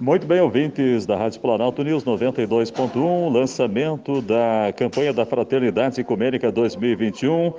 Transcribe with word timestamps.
Muito 0.00 0.26
bem, 0.26 0.40
ouvintes 0.40 1.06
da 1.06 1.16
Rádio 1.16 1.40
Planalto 1.40 1.84
News 1.84 2.04
92.1, 2.04 3.32
lançamento 3.32 4.20
da 4.20 4.72
campanha 4.76 5.12
da 5.12 5.24
Fraternidade 5.24 6.00
Ecumênica 6.00 6.50
2021. 6.50 7.52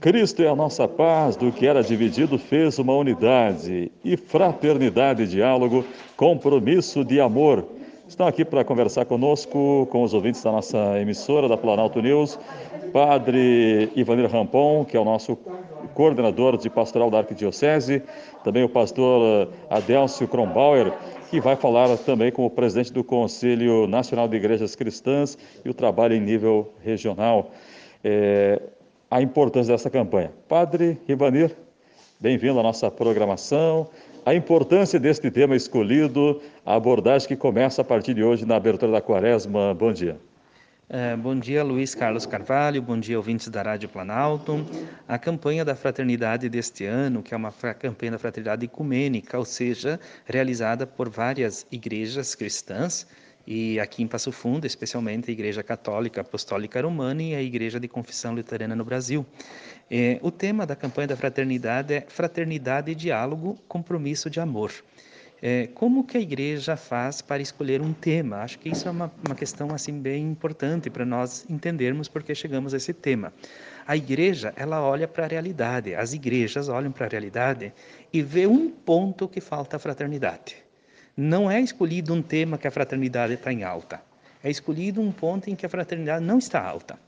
Cristo 0.00 0.42
é 0.42 0.48
a 0.48 0.56
nossa 0.56 0.88
paz, 0.88 1.36
do 1.36 1.52
que 1.52 1.66
era 1.66 1.82
dividido 1.82 2.38
fez 2.38 2.78
uma 2.78 2.94
unidade 2.94 3.92
e 4.02 4.16
fraternidade, 4.16 5.26
diálogo, 5.26 5.84
compromisso 6.16 7.04
de 7.04 7.20
amor. 7.20 7.66
Estão 8.08 8.26
aqui 8.26 8.46
para 8.46 8.64
conversar 8.64 9.04
conosco, 9.04 9.86
com 9.90 10.02
os 10.02 10.14
ouvintes 10.14 10.42
da 10.42 10.50
nossa 10.50 10.98
emissora, 10.98 11.46
da 11.46 11.58
Planalto 11.58 12.00
News, 12.00 12.38
Padre 12.94 13.92
Ivanir 13.94 14.30
Rampon, 14.30 14.86
que 14.86 14.96
é 14.96 15.00
o 15.00 15.04
nosso 15.04 15.36
coordenador 15.92 16.56
de 16.56 16.70
pastoral 16.70 17.10
da 17.10 17.18
Arquidiocese, 17.18 18.02
também 18.42 18.64
o 18.64 18.68
pastor 18.68 19.48
Adélcio 19.68 20.26
Kronbauer, 20.26 20.92
que 21.30 21.40
vai 21.40 21.56
falar 21.56 21.94
também 21.98 22.32
como 22.32 22.48
presidente 22.48 22.92
do 22.92 23.04
Conselho 23.04 23.86
Nacional 23.86 24.26
de 24.26 24.36
Igrejas 24.36 24.74
Cristãs 24.74 25.36
e 25.64 25.68
o 25.68 25.74
trabalho 25.74 26.14
em 26.14 26.20
nível 26.20 26.72
regional. 26.82 27.50
É, 28.02 28.60
a 29.10 29.20
importância 29.20 29.72
dessa 29.72 29.90
campanha. 29.90 30.32
Padre 30.48 30.98
Ivanir, 31.08 31.54
bem-vindo 32.18 32.58
à 32.58 32.62
nossa 32.62 32.90
programação. 32.90 33.88
A 34.24 34.34
importância 34.34 34.98
deste 34.98 35.30
tema 35.30 35.56
escolhido, 35.56 36.40
a 36.64 36.74
abordagem 36.74 37.28
que 37.28 37.36
começa 37.36 37.82
a 37.82 37.84
partir 37.84 38.14
de 38.14 38.22
hoje 38.22 38.44
na 38.44 38.56
abertura 38.56 38.92
da 38.92 39.00
quaresma. 39.00 39.74
Bom 39.74 39.92
dia. 39.92 40.18
É, 40.90 41.14
bom 41.14 41.38
dia, 41.38 41.62
Luiz 41.62 41.94
Carlos 41.94 42.24
Carvalho. 42.24 42.80
Bom 42.80 42.98
dia, 42.98 43.18
ouvintes 43.18 43.48
da 43.48 43.60
Rádio 43.60 43.90
Planalto. 43.90 44.64
A 45.06 45.18
campanha 45.18 45.62
da 45.62 45.76
fraternidade 45.76 46.48
deste 46.48 46.86
ano, 46.86 47.22
que 47.22 47.34
é 47.34 47.36
uma 47.36 47.52
campanha 47.52 48.12
da 48.12 48.18
fraternidade 48.18 48.64
ecumênica, 48.64 49.36
ou 49.38 49.44
seja, 49.44 50.00
realizada 50.24 50.86
por 50.86 51.10
várias 51.10 51.66
igrejas 51.70 52.34
cristãs, 52.34 53.06
e 53.46 53.78
aqui 53.78 54.02
em 54.02 54.06
Passo 54.06 54.32
Fundo, 54.32 54.66
especialmente 54.66 55.30
a 55.30 55.32
Igreja 55.32 55.62
Católica 55.62 56.22
Apostólica 56.22 56.80
Romana 56.80 57.22
e 57.22 57.34
a 57.34 57.42
Igreja 57.42 57.78
de 57.78 57.86
Confissão 57.86 58.34
Luterana 58.34 58.74
no 58.74 58.84
Brasil. 58.84 59.26
É, 59.90 60.18
o 60.22 60.30
tema 60.30 60.64
da 60.64 60.74
campanha 60.74 61.08
da 61.08 61.16
fraternidade 61.16 61.92
é 61.92 62.06
Fraternidade 62.08 62.90
e 62.92 62.94
Diálogo, 62.94 63.58
Compromisso 63.68 64.30
de 64.30 64.40
Amor. 64.40 64.72
É, 65.40 65.68
como 65.68 66.02
que 66.02 66.16
a 66.16 66.20
igreja 66.20 66.76
faz 66.76 67.22
para 67.22 67.40
escolher 67.40 67.80
um 67.80 67.92
tema? 67.92 68.38
Acho 68.38 68.58
que 68.58 68.68
isso 68.68 68.88
é 68.88 68.90
uma, 68.90 69.12
uma 69.24 69.36
questão 69.36 69.72
assim 69.72 70.00
bem 70.00 70.24
importante 70.24 70.90
para 70.90 71.04
nós 71.04 71.46
entendermos 71.48 72.08
por 72.08 72.24
que 72.24 72.34
chegamos 72.34 72.74
a 72.74 72.76
esse 72.76 72.92
tema. 72.92 73.32
A 73.86 73.96
igreja 73.96 74.52
ela 74.56 74.82
olha 74.82 75.06
para 75.06 75.26
a 75.26 75.28
realidade, 75.28 75.94
as 75.94 76.12
igrejas 76.12 76.68
olham 76.68 76.90
para 76.90 77.06
a 77.06 77.08
realidade 77.08 77.72
e 78.12 78.20
vê 78.20 78.48
um 78.48 78.68
ponto 78.68 79.28
que 79.28 79.40
falta 79.40 79.78
fraternidade. 79.78 80.56
Não 81.16 81.48
é 81.48 81.60
escolhido 81.60 82.12
um 82.12 82.20
tema 82.20 82.58
que 82.58 82.66
a 82.66 82.70
fraternidade 82.70 83.34
está 83.34 83.52
em 83.52 83.62
alta, 83.62 84.02
é 84.42 84.50
escolhido 84.50 85.00
um 85.00 85.12
ponto 85.12 85.48
em 85.48 85.54
que 85.54 85.64
a 85.64 85.68
fraternidade 85.68 86.24
não 86.24 86.38
está 86.38 86.60
alta. 86.60 86.98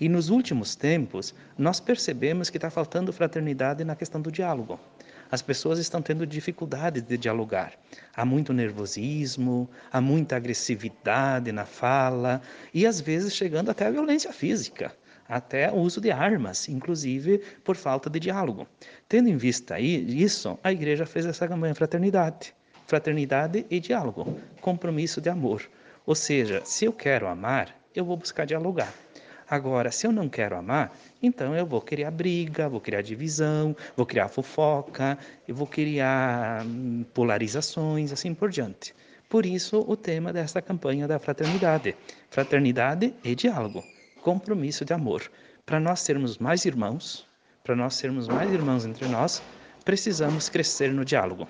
E 0.00 0.08
nos 0.08 0.30
últimos 0.30 0.74
tempos, 0.74 1.34
nós 1.56 1.80
percebemos 1.80 2.48
que 2.48 2.56
está 2.56 2.70
faltando 2.70 3.12
fraternidade 3.12 3.84
na 3.84 3.94
questão 3.94 4.20
do 4.20 4.32
diálogo 4.32 4.80
as 5.30 5.42
pessoas 5.42 5.78
estão 5.78 6.00
tendo 6.00 6.26
dificuldade 6.26 7.00
de 7.00 7.16
dialogar. 7.16 7.72
Há 8.14 8.24
muito 8.24 8.52
nervosismo, 8.52 9.68
há 9.92 10.00
muita 10.00 10.36
agressividade 10.36 11.52
na 11.52 11.64
fala 11.64 12.40
e 12.72 12.86
às 12.86 13.00
vezes 13.00 13.34
chegando 13.34 13.70
até 13.70 13.86
a 13.86 13.90
violência 13.90 14.32
física, 14.32 14.94
até 15.28 15.70
o 15.70 15.76
uso 15.76 16.00
de 16.00 16.10
armas, 16.10 16.68
inclusive 16.68 17.38
por 17.62 17.76
falta 17.76 18.08
de 18.10 18.20
diálogo. 18.20 18.66
Tendo 19.08 19.28
em 19.28 19.36
vista 19.36 19.80
isso, 19.80 20.58
a 20.62 20.72
igreja 20.72 21.06
fez 21.06 21.26
essa 21.26 21.48
campanha 21.48 21.74
fraternidade, 21.74 22.54
fraternidade 22.86 23.66
e 23.70 23.80
diálogo, 23.80 24.38
compromisso 24.60 25.20
de 25.20 25.28
amor. 25.28 25.62
Ou 26.06 26.14
seja, 26.14 26.62
se 26.64 26.84
eu 26.84 26.92
quero 26.92 27.26
amar, 27.26 27.74
eu 27.94 28.04
vou 28.04 28.16
buscar 28.16 28.44
dialogar. 28.44 29.03
Agora, 29.48 29.90
se 29.90 30.06
eu 30.06 30.12
não 30.12 30.28
quero 30.28 30.56
amar, 30.56 30.96
então 31.22 31.54
eu 31.54 31.66
vou 31.66 31.80
criar 31.80 32.10
briga, 32.10 32.68
vou 32.68 32.80
criar 32.80 33.02
divisão, 33.02 33.76
vou 33.96 34.06
criar 34.06 34.28
fofoca, 34.28 35.18
eu 35.46 35.54
vou 35.54 35.66
criar 35.66 36.64
hum, 36.64 37.04
polarizações, 37.12 38.10
assim 38.12 38.34
por 38.34 38.50
diante. 38.50 38.94
Por 39.28 39.44
isso, 39.44 39.84
o 39.86 39.96
tema 39.96 40.32
desta 40.32 40.62
campanha 40.62 41.06
da 41.06 41.18
fraternidade: 41.18 41.94
fraternidade 42.30 43.14
e 43.22 43.34
diálogo, 43.34 43.84
compromisso 44.22 44.84
de 44.84 44.94
amor. 44.94 45.30
Para 45.66 45.78
nós 45.78 46.00
sermos 46.00 46.38
mais 46.38 46.64
irmãos, 46.64 47.26
para 47.62 47.76
nós 47.76 47.94
sermos 47.94 48.28
mais 48.28 48.50
irmãos 48.50 48.86
entre 48.86 49.06
nós, 49.08 49.42
precisamos 49.84 50.48
crescer 50.48 50.92
no 50.92 51.04
diálogo. 51.04 51.46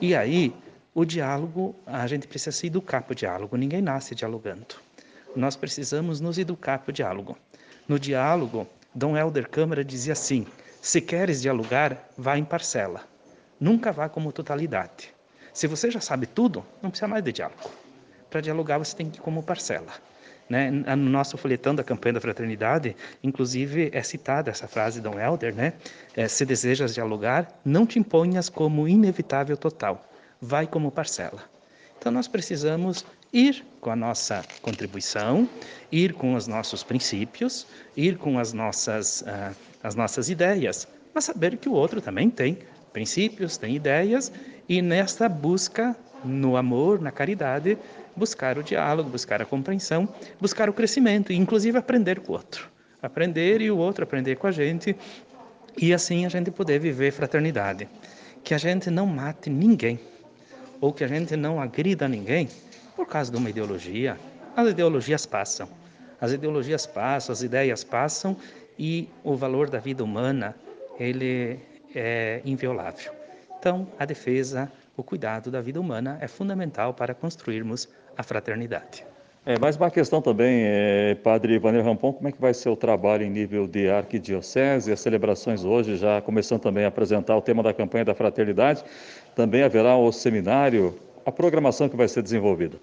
E 0.00 0.14
aí, 0.14 0.54
o 0.94 1.04
diálogo, 1.04 1.76
a 1.86 2.06
gente 2.06 2.26
precisa 2.26 2.52
se 2.52 2.66
educar 2.66 3.02
para 3.02 3.12
o 3.12 3.16
diálogo, 3.16 3.56
ninguém 3.56 3.80
nasce 3.80 4.14
dialogando 4.14 4.87
nós 5.34 5.56
precisamos 5.56 6.20
nos 6.20 6.38
educar 6.38 6.78
para 6.78 6.90
o 6.90 6.92
diálogo. 6.92 7.36
No 7.86 7.98
diálogo, 7.98 8.66
Dom 8.94 9.16
Helder 9.16 9.48
Câmara 9.48 9.84
dizia 9.84 10.12
assim: 10.12 10.46
se 10.80 11.00
queres 11.00 11.42
dialogar, 11.42 12.08
vá 12.16 12.38
em 12.38 12.44
parcela. 12.44 13.02
Nunca 13.60 13.92
vá 13.92 14.08
como 14.08 14.32
totalidade. 14.32 15.12
Se 15.52 15.66
você 15.66 15.90
já 15.90 16.00
sabe 16.00 16.26
tudo, 16.26 16.64
não 16.82 16.90
precisa 16.90 17.08
mais 17.08 17.24
de 17.24 17.32
diálogo. 17.32 17.70
Para 18.30 18.40
dialogar, 18.40 18.78
você 18.78 18.94
tem 18.94 19.10
que 19.10 19.18
ir 19.18 19.22
como 19.22 19.42
parcela. 19.42 19.92
Né? 20.48 20.70
No 20.70 21.10
nosso 21.10 21.36
folhetão 21.36 21.74
da 21.74 21.84
campanha 21.84 22.14
da 22.14 22.20
fraternidade, 22.20 22.96
inclusive 23.22 23.90
é 23.92 24.02
citada 24.02 24.50
essa 24.50 24.66
frase 24.66 25.00
de 25.00 25.08
Dom 25.08 25.18
Helder, 25.18 25.54
né? 25.54 25.74
É, 26.16 26.26
se 26.26 26.46
desejas 26.46 26.94
dialogar, 26.94 27.60
não 27.64 27.86
te 27.86 27.98
imponhas 27.98 28.48
como 28.48 28.88
inevitável 28.88 29.56
total, 29.56 30.08
vai 30.40 30.66
como 30.66 30.90
parcela. 30.90 31.42
Então 31.98 32.12
nós 32.12 32.28
precisamos 32.28 33.04
ir 33.32 33.64
com 33.80 33.90
a 33.90 33.96
nossa 33.96 34.44
contribuição, 34.62 35.48
ir 35.90 36.12
com 36.14 36.34
os 36.34 36.46
nossos 36.46 36.82
princípios, 36.82 37.66
ir 37.96 38.16
com 38.16 38.38
as 38.38 38.52
nossas, 38.52 39.22
uh, 39.22 39.54
as 39.82 39.94
nossas 39.94 40.30
ideias, 40.30 40.88
mas 41.14 41.24
saber 41.24 41.56
que 41.56 41.68
o 41.68 41.72
outro 41.72 42.00
também 42.00 42.30
tem 42.30 42.58
princípios, 42.92 43.56
tem 43.56 43.76
ideias, 43.76 44.32
e 44.68 44.80
nesta 44.80 45.28
busca 45.28 45.96
no 46.24 46.56
amor, 46.56 47.00
na 47.00 47.12
caridade, 47.12 47.78
buscar 48.16 48.58
o 48.58 48.62
diálogo, 48.62 49.10
buscar 49.10 49.40
a 49.40 49.44
compreensão, 49.44 50.08
buscar 50.40 50.68
o 50.68 50.72
crescimento, 50.72 51.32
e 51.32 51.36
inclusive 51.36 51.78
aprender 51.78 52.20
com 52.20 52.32
o 52.32 52.36
outro. 52.36 52.68
Aprender 53.00 53.60
e 53.60 53.70
o 53.70 53.76
outro 53.76 54.04
aprender 54.04 54.36
com 54.36 54.46
a 54.46 54.50
gente, 54.50 54.96
e 55.76 55.94
assim 55.94 56.26
a 56.26 56.28
gente 56.28 56.50
poder 56.50 56.80
viver 56.80 57.12
fraternidade. 57.12 57.88
Que 58.42 58.54
a 58.54 58.58
gente 58.58 58.90
não 58.90 59.06
mate 59.06 59.48
ninguém, 59.48 60.00
ou 60.80 60.92
que 60.92 61.04
a 61.04 61.08
gente 61.08 61.36
não 61.36 61.60
agrida 61.60 62.08
ninguém, 62.08 62.48
por 62.94 63.06
causa 63.06 63.30
de 63.30 63.36
uma 63.36 63.50
ideologia. 63.50 64.18
As 64.56 64.68
ideologias 64.68 65.26
passam. 65.26 65.68
As 66.20 66.32
ideologias 66.32 66.86
passam, 66.86 67.32
as 67.32 67.42
ideias 67.42 67.84
passam 67.84 68.36
e 68.78 69.08
o 69.22 69.36
valor 69.36 69.70
da 69.70 69.78
vida 69.78 70.02
humana 70.02 70.54
ele 70.98 71.60
é 71.94 72.42
inviolável. 72.44 73.12
Então, 73.58 73.88
a 73.98 74.04
defesa, 74.04 74.70
o 74.96 75.02
cuidado 75.02 75.50
da 75.50 75.60
vida 75.60 75.80
humana 75.80 76.18
é 76.20 76.28
fundamental 76.28 76.94
para 76.94 77.14
construirmos 77.14 77.88
a 78.16 78.22
fraternidade. 78.22 79.04
É, 79.48 79.58
mais 79.58 79.76
uma 79.76 79.90
questão 79.90 80.20
também, 80.20 80.60
é, 80.62 81.14
Padre 81.14 81.54
Ivanir 81.54 81.82
Rampon, 81.82 82.12
como 82.12 82.28
é 82.28 82.32
que 82.32 82.38
vai 82.38 82.52
ser 82.52 82.68
o 82.68 82.76
trabalho 82.76 83.24
em 83.24 83.30
nível 83.30 83.66
de 83.66 83.88
arquidiocese? 83.88 84.92
As 84.92 85.00
celebrações 85.00 85.64
hoje 85.64 85.96
já 85.96 86.20
começando 86.20 86.60
também 86.60 86.84
a 86.84 86.88
apresentar 86.88 87.34
o 87.34 87.40
tema 87.40 87.62
da 87.62 87.72
campanha 87.72 88.04
da 88.04 88.14
fraternidade. 88.14 88.84
Também 89.34 89.62
haverá 89.62 89.96
o 89.96 90.12
seminário 90.12 90.94
a 91.24 91.32
programação 91.32 91.88
que 91.88 91.96
vai 91.96 92.06
ser 92.08 92.22
desenvolvida? 92.22 92.78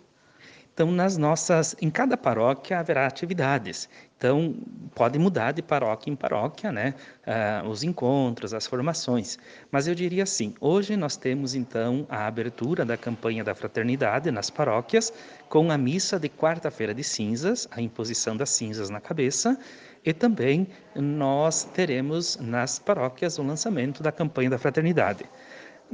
Então, 0.76 0.92
nas 0.92 1.16
nossas, 1.16 1.74
em 1.82 1.90
cada 1.90 2.18
paróquia 2.18 2.78
haverá 2.78 3.08
atividades. 3.08 3.88
Então, 4.18 4.54
pode 4.94 5.18
mudar 5.18 5.54
de 5.54 5.62
paróquia 5.62 6.12
em 6.12 6.18
paróquia, 6.18 6.70
né? 6.70 6.94
Uh, 7.26 7.70
os 7.70 7.82
encontros, 7.82 8.54
as 8.54 8.68
formações. 8.68 9.40
Mas 9.72 9.88
eu 9.88 9.96
diria 9.96 10.24
assim: 10.24 10.54
hoje 10.60 10.98
nós 10.98 11.16
temos 11.16 11.56
então 11.56 12.06
a 12.10 12.28
abertura 12.28 12.84
da 12.84 12.98
campanha 12.98 13.42
da 13.42 13.56
fraternidade 13.56 14.30
nas 14.32 14.50
paróquias, 14.50 15.14
com 15.48 15.72
a 15.72 15.78
missa 15.78 16.20
de 16.20 16.28
quarta-feira 16.28 16.94
de 16.94 17.06
cinzas, 17.06 17.70
a 17.72 17.82
imposição 17.82 18.36
das 18.36 18.50
cinzas 18.50 18.90
na 18.90 19.00
cabeça, 19.00 19.58
e 20.06 20.12
também 20.12 20.68
nós 20.94 21.64
teremos 21.64 22.36
nas 22.36 22.80
paróquias 22.80 23.40
o 23.40 23.44
lançamento 23.44 24.04
da 24.04 24.12
campanha 24.12 24.50
da 24.50 24.58
fraternidade. 24.58 25.24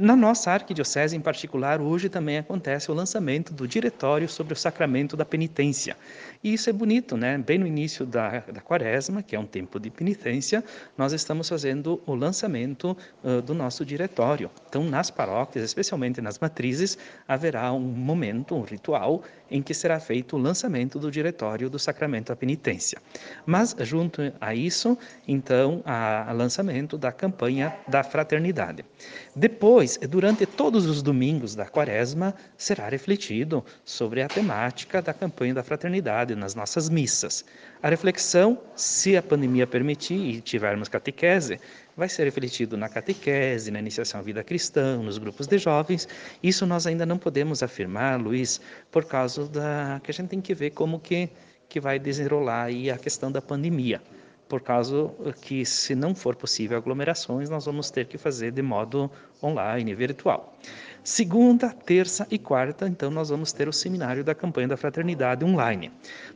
Na 0.02 0.16
nossa 0.16 0.50
arquidiocese, 0.50 1.16
em 1.16 1.22
particular, 1.22 1.80
hoje 1.80 2.10
também 2.10 2.40
acontece 2.40 2.90
o 2.90 2.94
lançamento 2.96 3.54
do 3.54 3.68
diretório 3.68 4.28
sobre 4.28 4.54
o 4.54 4.56
sacramento 4.56 5.16
da 5.16 5.24
penitência. 5.24 5.96
E 6.44 6.52
isso 6.52 6.72
é 6.72 6.74
bonito, 6.74 7.16
né? 7.16 7.38
Bem 7.38 7.60
no 7.60 7.68
início 7.68 8.04
da, 8.04 8.40
da 8.40 8.60
quaresma, 8.60 9.22
que 9.22 9.36
é 9.36 9.40
um 9.40 9.46
tempo 9.46 9.80
de 9.80 9.92
penitência, 9.92 10.64
nós 10.98 11.14
estamos 11.14 11.48
fazendo 11.48 12.02
o 12.08 12.16
lançamento 12.16 12.98
uh, 13.24 13.44
do 13.44 13.54
nosso 13.54 13.86
diretório. 13.86 14.50
Então, 14.68 14.84
nas 14.84 15.12
paróquias, 15.12 15.64
especialmente 15.64 16.20
nas 16.20 16.40
matrizes, 16.40 16.98
haverá 17.28 17.72
um 17.72 17.80
momento, 17.80 18.56
um 18.56 18.64
ritual, 18.64 19.22
em 19.52 19.62
que 19.62 19.74
será 19.74 20.00
feito 20.00 20.36
o 20.36 20.40
lançamento 20.40 20.98
do 20.98 21.12
diretório 21.12 21.70
do 21.70 21.78
sacramento 21.78 22.30
da 22.30 22.36
penitência. 22.36 23.00
Mas, 23.46 23.76
junto 23.82 24.34
a 24.42 24.56
isso, 24.56 24.98
então, 25.28 25.84
o 25.86 26.34
lançamento 26.34 26.98
da 26.98 27.12
campanha 27.12 27.76
da 27.88 28.02
fraternidade. 28.02 28.84
Depois, 29.36 29.91
Depois, 29.92 30.10
durante 30.10 30.46
todos 30.46 30.86
os 30.86 31.02
domingos 31.02 31.56
da 31.56 31.66
quaresma, 31.66 32.34
será 32.58 32.88
refletido 32.88 33.64
sobre 33.84 34.22
a 34.22 34.28
temática 34.28 35.02
da 35.02 35.14
campanha 35.14 35.54
da 35.54 35.64
fraternidade 35.64 36.36
nas 36.36 36.56
nossas 36.56 36.90
missas. 36.90 37.44
A 37.82 37.90
reflexão, 37.90 38.58
se 38.76 39.18
a 39.18 39.24
pandemia 39.24 39.66
permitir 39.66 40.36
e 40.36 40.42
tivermos 40.42 40.88
catequese, 40.88 41.60
vai 41.96 42.08
ser 42.08 42.26
refletido 42.26 42.78
na 42.78 42.88
catequese, 42.88 43.72
na 43.72 43.80
iniciação 43.80 44.20
à 44.20 44.24
vida 44.24 44.44
cristã, 44.44 44.98
nos 44.98 45.18
grupos 45.18 45.48
de 45.48 45.58
jovens. 45.58 46.08
Isso 46.44 46.66
nós 46.66 46.86
ainda 46.86 47.06
não 47.06 47.18
podemos 47.18 47.64
afirmar, 47.64 48.20
Luiz, 48.20 48.62
por 48.92 49.06
causa 49.06 49.48
da 49.48 50.00
que 50.04 50.12
a 50.12 50.14
gente 50.14 50.30
tem 50.30 50.42
que 50.42 50.54
ver 50.54 50.72
como 50.72 51.00
que 51.00 51.30
que 51.68 51.80
vai 51.80 51.98
desenrolar 51.98 52.64
aí 52.64 52.92
a 52.92 52.98
questão 52.98 53.32
da 53.32 53.42
pandemia 53.42 54.02
por 54.52 54.60
causa 54.60 55.10
que, 55.42 55.66
se 55.66 55.96
não 55.96 56.14
for 56.14 56.36
possível 56.36 56.78
aglomerações, 56.78 57.50
nós 57.50 57.66
vamos 57.66 57.90
ter 57.90 58.06
que 58.06 58.18
fazer 58.18 58.52
de 58.52 58.62
modo 58.62 59.10
online, 59.42 59.96
virtual. 59.96 60.54
Segunda, 61.06 61.70
terça 61.70 62.28
e 62.30 62.38
quarta, 62.38 62.86
então, 62.86 63.10
nós 63.10 63.30
vamos 63.30 63.54
ter 63.54 63.70
o 63.70 63.72
seminário 63.72 64.26
da 64.26 64.36
campanha 64.36 64.68
da 64.68 64.76
fraternidade 64.76 65.46
online. 65.46 65.90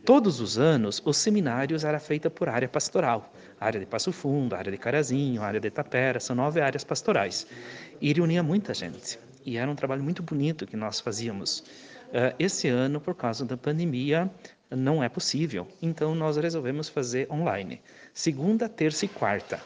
Todos 0.06 0.39
os 0.39 0.57
anos, 0.57 1.01
os 1.03 1.17
seminários 1.17 1.83
eram 1.83 2.00
feitos 2.00 2.31
por 2.31 2.47
área 2.47 2.69
pastoral. 2.69 3.33
Área 3.59 3.81
de 3.81 3.85
Passo 3.85 4.13
Fundo, 4.13 4.56
área 4.56 4.71
de 4.71 4.77
Carazinho, 4.77 5.41
área 5.41 5.59
de 5.59 5.69
Tapera, 5.69 6.17
são 6.21 6.38
nove 6.38 6.62
áreas 6.62 6.85
pastorais. 6.85 7.45
E 8.00 8.13
reunia 8.13 8.41
muita 8.41 8.73
gente. 8.73 9.19
E 9.45 9.57
era 9.57 9.69
um 9.69 9.75
trabalho 9.75 10.01
muito 10.01 10.23
bonito 10.23 10.65
que 10.65 10.77
nós 10.77 11.01
fazíamos. 11.01 11.65
Eh, 12.13 12.33
esse 12.39 12.69
ano, 12.69 13.01
por 13.01 13.13
causa 13.13 13.44
da 13.44 13.57
pandemia, 13.57 14.31
não 14.69 15.03
é 15.03 15.09
possível. 15.09 15.67
Então 15.81 16.15
nós 16.15 16.38
resolvemos 16.38 16.89
fazer 16.89 17.27
online. 17.31 17.81
Segunda, 18.17 18.69
terça 18.69 19.03
e 19.03 19.09
quarta. 19.09 19.62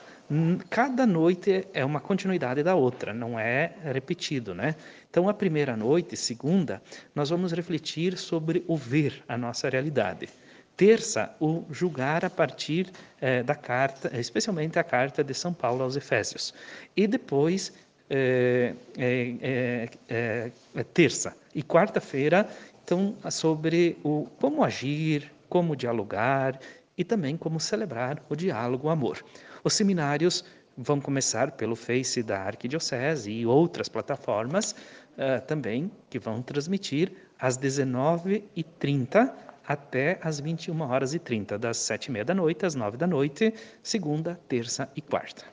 Cada 0.72 1.06
noite 1.06 1.68
é 1.72 1.86
uma 1.86 2.00
continuidade 2.00 2.64
da 2.64 2.74
outra, 2.74 3.14
não 3.14 3.40
é 3.40 3.74
repetido, 3.84 4.56
né? 4.56 4.76
Então 5.08 5.30
a 5.30 5.36
primeira 5.36 5.78
noite, 5.78 6.18
segunda, 6.18 6.82
nós 7.14 7.30
vamos 7.30 7.52
refletir 7.52 8.18
sobre 8.18 8.64
o 8.68 8.76
ver 8.76 9.24
a 9.28 9.38
nossa 9.38 9.70
realidade. 9.70 10.28
Terça, 10.76 11.32
o 11.40 11.64
julgar 11.70 12.26
a 12.26 12.30
partir 12.30 12.90
eh, 13.22 13.44
da 13.44 13.54
carta, 13.54 14.10
especialmente 14.20 14.80
a 14.80 14.84
carta 14.84 15.24
de 15.24 15.36
São 15.36 15.54
Paulo 15.54 15.84
aos 15.84 15.96
Efésios. 15.96 16.52
E 16.98 17.06
depois 17.06 17.72
é, 18.10 18.74
é, 18.98 19.90
é, 20.10 20.84
terça 20.86 21.38
e 21.54 21.62
quarta-feira 21.62 22.50
então, 22.84 23.16
sobre 23.30 23.96
o 24.04 24.26
como 24.40 24.64
agir, 24.64 25.32
como 25.48 25.76
dialogar 25.76 26.60
e 27.00 27.04
também 27.06 27.38
como 27.38 27.62
celebrar 27.62 28.22
o 28.28 28.36
diálogo, 28.36 28.88
o 28.88 28.90
amor. 28.92 29.24
Os 29.64 29.74
seminários 29.74 30.44
vão 30.78 31.00
começar 31.00 31.52
pelo 31.52 31.74
Face 31.74 32.22
da 32.22 32.42
Arquidiocese 32.42 33.32
e 33.32 33.46
outras 33.46 33.88
plataformas 33.88 34.74
uh, 34.74 35.42
também 35.48 35.90
que 36.10 36.20
vão 36.20 36.42
transmitir 36.42 37.14
às 37.40 37.58
19h30 37.58 39.32
até 39.66 40.20
às 40.22 40.42
21 40.42 40.82
horas 40.82 41.14
e 41.14 41.20
30, 41.20 41.58
das 41.58 41.78
7h30 41.78 42.24
da 42.26 42.34
noite 42.34 42.66
às 42.66 42.76
9 42.76 42.98
da 42.98 43.08
noite, 43.08 43.54
segunda, 43.82 44.38
terça 44.50 44.90
e 44.94 45.02
quarta. 45.02 45.46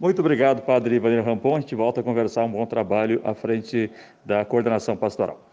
Muito 0.00 0.20
obrigado, 0.20 0.62
Padre 0.62 0.94
Ivanir 0.94 1.24
Rampon. 1.24 1.56
A 1.56 1.60
gente 1.60 1.74
volta 1.74 2.00
a 2.00 2.04
conversar 2.04 2.44
um 2.44 2.52
bom 2.52 2.64
trabalho 2.64 3.20
à 3.24 3.34
frente 3.34 3.90
da 4.24 4.44
coordenação 4.44 4.96
pastoral. 4.96 5.47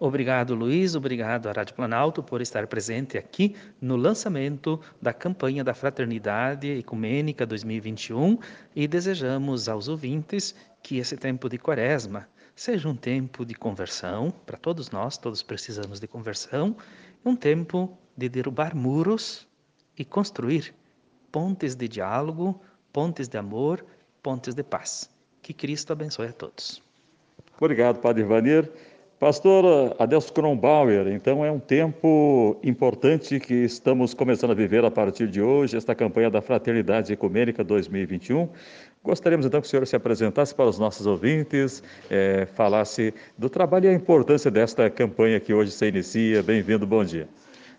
Obrigado, 0.00 0.54
Luiz. 0.54 0.94
Obrigado 0.94 1.46
Rádio 1.46 1.74
Planalto 1.74 2.22
por 2.22 2.40
estar 2.40 2.66
presente 2.68 3.18
aqui 3.18 3.56
no 3.80 3.96
lançamento 3.96 4.80
da 5.02 5.12
campanha 5.12 5.64
da 5.64 5.74
Fraternidade 5.74 6.68
Ecumênica 6.68 7.44
2021 7.44 8.38
e 8.76 8.86
desejamos 8.86 9.68
aos 9.68 9.88
ouvintes 9.88 10.54
que 10.82 10.98
esse 10.98 11.16
tempo 11.16 11.48
de 11.48 11.58
quaresma 11.58 12.28
seja 12.54 12.88
um 12.88 12.94
tempo 12.94 13.44
de 13.44 13.54
conversão, 13.54 14.30
para 14.30 14.56
todos 14.56 14.90
nós, 14.90 15.18
todos 15.18 15.42
precisamos 15.42 15.98
de 15.98 16.06
conversão, 16.06 16.76
um 17.24 17.34
tempo 17.34 17.96
de 18.16 18.28
derrubar 18.28 18.76
muros 18.76 19.48
e 19.96 20.04
construir 20.04 20.74
pontes 21.32 21.74
de 21.74 21.88
diálogo, 21.88 22.60
pontes 22.92 23.28
de 23.28 23.36
amor, 23.36 23.84
pontes 24.22 24.54
de 24.54 24.62
paz. 24.62 25.10
Que 25.42 25.52
Cristo 25.52 25.92
abençoe 25.92 26.28
a 26.28 26.32
todos. 26.32 26.82
Obrigado, 27.60 28.00
Padre 28.00 28.22
Vanir. 28.22 28.70
Pastor 29.18 29.96
Adelso 29.98 30.32
Kronbauer, 30.32 31.08
então 31.08 31.44
é 31.44 31.50
um 31.50 31.58
tempo 31.58 32.56
importante 32.62 33.40
que 33.40 33.52
estamos 33.52 34.14
começando 34.14 34.52
a 34.52 34.54
viver 34.54 34.84
a 34.84 34.92
partir 34.92 35.26
de 35.26 35.42
hoje, 35.42 35.76
esta 35.76 35.92
campanha 35.92 36.30
da 36.30 36.40
Fraternidade 36.40 37.12
Ecumênica 37.12 37.64
2021. 37.64 38.48
Gostaríamos 39.02 39.44
então 39.44 39.60
que 39.60 39.66
o 39.66 39.70
senhor 39.70 39.84
se 39.88 39.96
apresentasse 39.96 40.54
para 40.54 40.66
os 40.66 40.78
nossos 40.78 41.04
ouvintes, 41.04 41.82
é, 42.08 42.46
falasse 42.54 43.12
do 43.36 43.50
trabalho 43.50 43.86
e 43.86 43.88
a 43.88 43.92
importância 43.92 44.52
desta 44.52 44.88
campanha 44.88 45.40
que 45.40 45.52
hoje 45.52 45.72
se 45.72 45.88
inicia. 45.88 46.40
Bem-vindo, 46.40 46.86
bom 46.86 47.02
dia. 47.02 47.28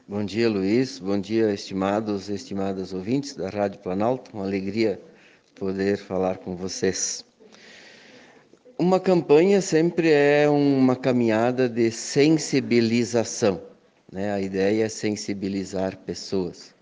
Bom 0.05 0.25
dia, 0.25 0.49
Luiz. 0.49 0.99
Bom 0.99 1.17
dia, 1.17 1.53
estimados 1.53 2.27
e 2.27 2.33
estimadas 2.33 2.93
ouvintes 2.93 3.33
da 3.33 3.47
Rádio 3.47 3.79
Planalto. 3.79 4.29
Uma 4.33 4.43
alegria 4.43 4.99
poder 5.55 5.95
falar 5.99 6.39
com 6.39 6.53
vocês. 6.53 7.28
Uma 8.81 8.97
campanha 8.97 9.59
sempre 9.59 10.09
é 10.09 10.47
uma 10.49 10.95
caminhada 10.95 11.67
de 11.67 11.91
sensibilização. 11.91 13.61
Né? 14.09 14.31
A 14.31 14.39
ideia 14.39 14.85
é 14.85 14.87
sensibilizar 14.87 15.97
pessoas. 15.97 16.73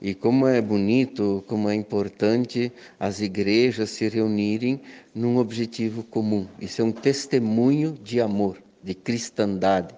E 0.00 0.14
como 0.14 0.46
é 0.46 0.58
bonito, 0.62 1.44
como 1.46 1.68
é 1.68 1.74
importante 1.74 2.72
as 2.98 3.20
igrejas 3.20 3.90
se 3.90 4.08
reunirem 4.08 4.80
num 5.14 5.36
objetivo 5.36 6.02
comum. 6.02 6.48
Isso 6.58 6.80
é 6.80 6.84
um 6.86 6.90
testemunho 6.90 7.92
de 8.02 8.22
amor, 8.22 8.56
de 8.82 8.94
cristandade, 8.94 9.94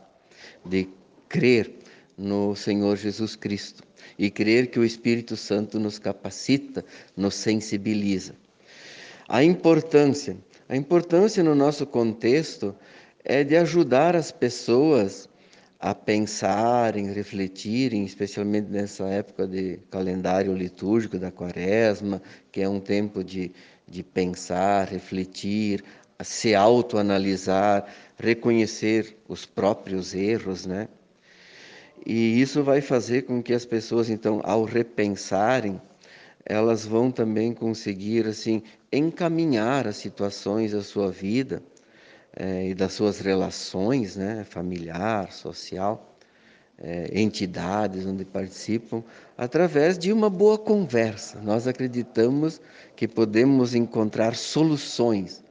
de 0.67 0.89
crer 1.29 1.73
no 2.19 2.57
Senhor 2.57 2.97
Jesus 2.97 3.37
Cristo 3.37 3.85
e 4.19 4.33
crer 4.33 4.67
que 4.67 4.81
o 4.81 4.85
Espírito 4.85 5.37
Santo 5.37 5.79
nos 5.79 5.97
capacita, 5.97 6.85
nos 7.17 7.37
sensibiliza. 7.37 8.35
A 9.29 9.45
importância 9.45 10.37
a 10.71 10.77
importância 10.77 11.43
no 11.43 11.53
nosso 11.53 11.85
contexto 11.85 12.77
é 13.25 13.43
de 13.43 13.57
ajudar 13.57 14.15
as 14.15 14.31
pessoas 14.31 15.29
a 15.81 15.93
pensarem, 15.93 17.13
refletirem, 17.13 18.05
especialmente 18.05 18.71
nessa 18.71 19.05
época 19.09 19.49
de 19.49 19.81
calendário 19.91 20.55
litúrgico 20.55 21.19
da 21.19 21.33
quaresma, 21.33 22.23
que 22.53 22.61
é 22.61 22.69
um 22.69 22.79
tempo 22.79 23.25
de, 23.25 23.51
de 23.89 24.05
pensar, 24.05 24.87
refletir, 24.87 25.83
se 26.23 26.55
autoanalisar, 26.55 27.87
reconhecer 28.17 29.17
os 29.27 29.45
próprios 29.45 30.15
erros, 30.15 30.67
né? 30.67 30.87
E 32.07 32.41
isso 32.41 32.63
vai 32.63 32.81
fazer 32.81 33.23
com 33.23 33.43
que 33.43 33.53
as 33.53 33.65
pessoas, 33.65 34.09
então, 34.09 34.41
ao 34.45 34.63
repensarem, 34.63 35.83
elas 36.45 36.85
vão 36.85 37.11
também 37.11 37.53
conseguir 37.53 38.27
assim 38.27 38.63
encaminhar 38.93 39.87
as 39.87 39.97
situações 39.97 40.73
da 40.73 40.83
sua 40.83 41.11
vida 41.11 41.63
é, 42.37 42.69
e 42.69 42.75
das 42.75 42.93
suas 42.93 43.19
relações, 43.21 44.17
né, 44.17 44.45
familiar, 44.49 45.33
social, 45.33 46.17
é, 46.79 47.11
entidades 47.21 48.07
onde 48.07 48.25
participam, 48.25 49.03
através 49.37 49.99
de 49.99 50.13
uma 50.13 50.31
boa 50.31 50.57
conversa. 50.57 51.41
Nós 51.41 51.67
acreditamos 51.67 52.61
que 52.97 53.07
podemos 53.07 53.75
encontrar 53.75 54.35
soluções 54.35 55.45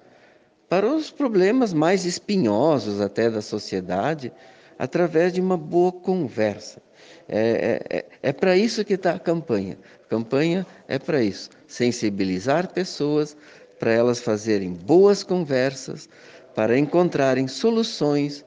para 0.67 0.87
os 0.87 1.11
problemas 1.11 1.73
mais 1.73 2.05
espinhosos 2.05 3.01
até 3.01 3.29
da 3.29 3.41
sociedade, 3.41 4.31
através 4.79 5.33
de 5.33 5.41
uma 5.41 5.57
boa 5.57 5.91
conversa. 5.91 6.81
É, 7.27 7.81
é, 7.91 7.97
é, 7.97 8.05
é 8.23 8.33
para 8.33 8.57
isso 8.57 8.83
que 8.85 8.93
está 8.93 9.11
a 9.11 9.19
campanha. 9.19 9.77
A 10.05 10.09
campanha 10.09 10.65
é 10.87 10.97
para 10.97 11.21
isso: 11.21 11.49
sensibilizar 11.67 12.71
pessoas 12.71 13.35
para 13.77 13.91
elas 13.91 14.19
fazerem 14.19 14.73
boas 14.73 15.21
conversas, 15.21 16.09
para 16.55 16.77
encontrarem 16.77 17.47
soluções 17.47 18.43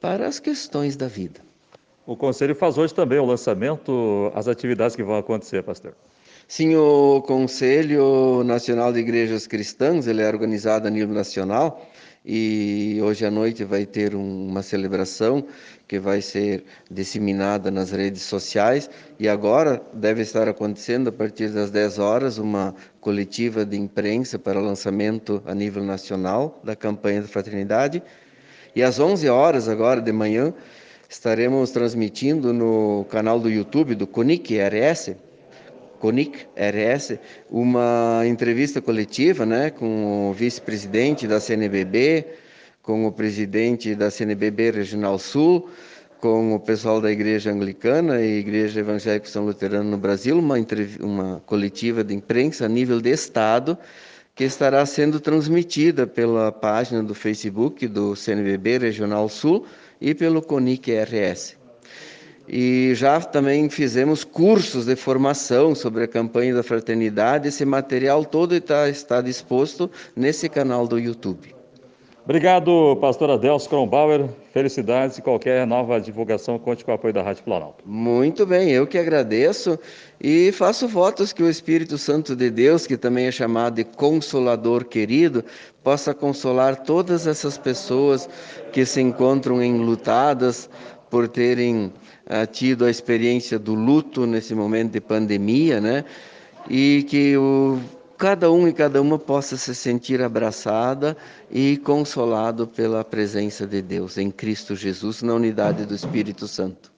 para 0.00 0.26
as 0.26 0.38
questões 0.38 0.96
da 0.96 1.06
vida. 1.06 1.40
O 2.04 2.16
Conselho 2.16 2.56
faz 2.56 2.78
hoje 2.78 2.92
também 2.92 3.18
o 3.18 3.24
lançamento, 3.24 4.32
as 4.34 4.48
atividades 4.48 4.96
que 4.96 5.04
vão 5.04 5.16
acontecer, 5.16 5.62
pastor. 5.62 5.94
Sim, 6.48 6.74
o 6.74 7.22
Conselho 7.22 8.42
Nacional 8.44 8.92
de 8.92 8.98
Igrejas 8.98 9.46
Cristãs, 9.46 10.06
ele 10.08 10.20
é 10.20 10.28
organizado 10.28 10.88
a 10.88 10.90
nível 10.90 11.14
nacional 11.14 11.86
e 12.24 13.00
hoje 13.02 13.26
à 13.26 13.30
noite 13.30 13.64
vai 13.64 13.84
ter 13.84 14.14
um, 14.14 14.46
uma 14.46 14.62
celebração 14.62 15.44
que 15.88 15.98
vai 15.98 16.22
ser 16.22 16.64
disseminada 16.88 17.68
nas 17.70 17.90
redes 17.90 18.22
sociais. 18.22 18.88
E 19.18 19.28
agora 19.28 19.82
deve 19.92 20.22
estar 20.22 20.48
acontecendo 20.48 21.08
a 21.08 21.12
partir 21.12 21.48
das 21.48 21.70
10 21.70 21.98
horas 21.98 22.38
uma 22.38 22.74
coletiva 23.00 23.64
de 23.64 23.76
imprensa 23.76 24.38
para 24.38 24.60
lançamento 24.60 25.42
a 25.44 25.54
nível 25.54 25.82
nacional 25.82 26.60
da 26.62 26.76
campanha 26.76 27.22
da 27.22 27.28
fraternidade. 27.28 28.00
E 28.74 28.82
às 28.82 29.00
11 29.00 29.28
horas 29.28 29.68
agora 29.68 30.00
de 30.00 30.12
manhã 30.12 30.54
estaremos 31.08 31.72
transmitindo 31.72 32.52
no 32.52 33.04
canal 33.10 33.40
do 33.40 33.50
YouTube 33.50 33.96
do 33.96 34.06
CONIC 34.06 34.58
RS 34.60 35.16
CONIC 36.02 36.48
RS, 36.56 37.16
uma 37.48 38.24
entrevista 38.26 38.82
coletiva 38.82 39.46
né, 39.46 39.70
com 39.70 40.30
o 40.30 40.32
vice-presidente 40.32 41.28
da 41.28 41.38
CNBB, 41.38 42.26
com 42.82 43.06
o 43.06 43.12
presidente 43.12 43.94
da 43.94 44.10
CNBB 44.10 44.72
Regional 44.72 45.16
Sul, 45.16 45.70
com 46.18 46.56
o 46.56 46.58
pessoal 46.58 47.00
da 47.00 47.08
Igreja 47.08 47.52
Anglicana 47.52 48.20
e 48.20 48.40
Igreja 48.40 48.80
Evangélica 48.80 49.28
São 49.28 49.44
Luterano 49.44 49.92
no 49.92 49.96
Brasil, 49.96 50.36
uma, 50.36 50.56
uma 50.98 51.40
coletiva 51.46 52.02
de 52.02 52.12
imprensa 52.14 52.64
a 52.64 52.68
nível 52.68 53.00
de 53.00 53.10
Estado, 53.10 53.78
que 54.34 54.42
estará 54.42 54.84
sendo 54.84 55.20
transmitida 55.20 56.04
pela 56.04 56.50
página 56.50 57.00
do 57.00 57.14
Facebook 57.14 57.86
do 57.86 58.16
CNBB 58.16 58.78
Regional 58.78 59.28
Sul 59.28 59.66
e 60.00 60.16
pelo 60.16 60.42
CONIC 60.42 60.90
RS. 60.90 61.61
E 62.48 62.92
já 62.94 63.20
também 63.20 63.68
fizemos 63.70 64.24
cursos 64.24 64.86
de 64.86 64.96
formação 64.96 65.74
sobre 65.74 66.04
a 66.04 66.08
campanha 66.08 66.54
da 66.54 66.62
fraternidade. 66.62 67.48
Esse 67.48 67.64
material 67.64 68.24
todo 68.24 68.54
está, 68.54 68.88
está 68.88 69.20
disposto 69.20 69.90
nesse 70.16 70.48
canal 70.48 70.86
do 70.86 70.98
YouTube. 70.98 71.54
Obrigado, 72.24 72.96
pastor 73.00 73.30
Adelso 73.30 73.68
Kronbauer. 73.68 74.28
Felicidades 74.52 75.18
e 75.18 75.22
qualquer 75.22 75.66
nova 75.66 76.00
divulgação 76.00 76.56
conte 76.56 76.84
com 76.84 76.92
o 76.92 76.94
apoio 76.94 77.12
da 77.12 77.20
Rádio 77.20 77.42
Planalto. 77.42 77.82
Muito 77.84 78.46
bem, 78.46 78.70
eu 78.70 78.86
que 78.86 78.96
agradeço 78.96 79.76
e 80.20 80.52
faço 80.52 80.86
votos 80.86 81.32
que 81.32 81.42
o 81.42 81.50
Espírito 81.50 81.98
Santo 81.98 82.36
de 82.36 82.48
Deus, 82.48 82.86
que 82.86 82.96
também 82.96 83.26
é 83.26 83.32
chamado 83.32 83.74
de 83.74 83.82
Consolador 83.82 84.84
querido, 84.84 85.44
possa 85.82 86.14
consolar 86.14 86.84
todas 86.84 87.26
essas 87.26 87.58
pessoas 87.58 88.28
que 88.72 88.86
se 88.86 89.00
encontram 89.00 89.60
enlutadas 89.60 90.70
por 91.10 91.26
terem 91.26 91.92
tido 92.50 92.84
a 92.84 92.90
experiência 92.90 93.58
do 93.58 93.74
luto 93.74 94.26
nesse 94.26 94.54
momento 94.54 94.92
de 94.92 95.00
pandemia, 95.00 95.80
né? 95.80 96.04
E 96.68 97.04
que 97.08 97.36
o 97.36 97.78
cada 98.22 98.52
um 98.52 98.68
e 98.68 98.72
cada 98.72 99.02
uma 99.02 99.18
possa 99.18 99.56
se 99.56 99.74
sentir 99.74 100.22
abraçada 100.22 101.16
e 101.50 101.76
consolado 101.78 102.68
pela 102.68 103.02
presença 103.02 103.66
de 103.66 103.82
Deus 103.82 104.16
em 104.16 104.30
Cristo 104.30 104.76
Jesus, 104.76 105.22
na 105.22 105.34
unidade 105.34 105.84
do 105.84 105.92
Espírito 105.92 106.46
Santo. 106.46 106.91